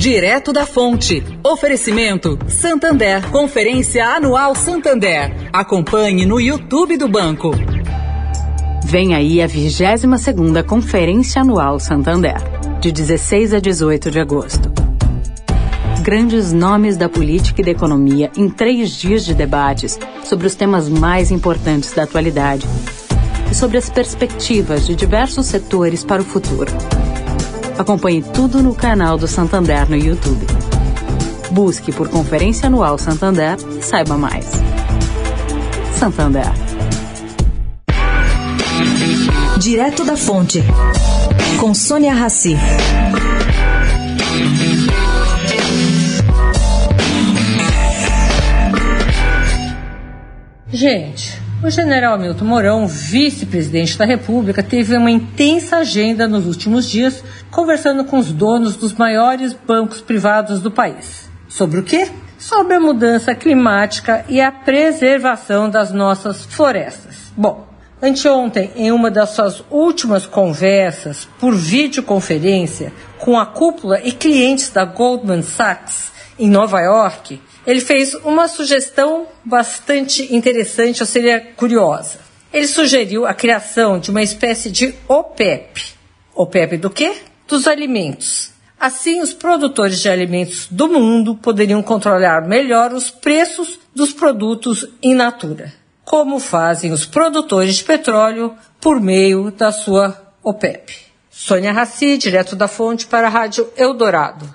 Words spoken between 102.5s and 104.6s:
da fonte para a Rádio Eldorado.